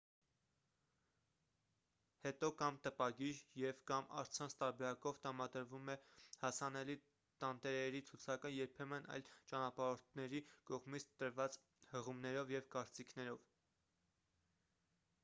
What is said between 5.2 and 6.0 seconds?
տրամադրվում է